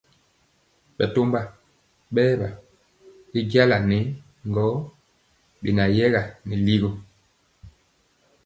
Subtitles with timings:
[0.97, 1.41] Bɛtɔmba
[2.13, 2.47] bɛwa
[3.37, 3.97] y jala nɛ
[4.53, 4.65] gɔ
[5.61, 6.89] beyɛga nɛ ligɔ.